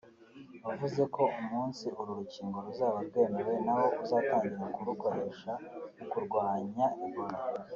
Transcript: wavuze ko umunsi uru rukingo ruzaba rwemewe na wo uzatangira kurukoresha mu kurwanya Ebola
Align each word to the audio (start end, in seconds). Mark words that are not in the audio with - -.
wavuze 0.67 1.01
ko 1.15 1.23
umunsi 1.41 1.83
uru 1.99 2.11
rukingo 2.19 2.57
ruzaba 2.65 2.99
rwemewe 3.07 3.53
na 3.65 3.73
wo 3.77 3.85
uzatangira 4.03 4.65
kurukoresha 4.75 5.51
mu 5.97 6.03
kurwanya 6.11 6.85
Ebola 7.07 7.37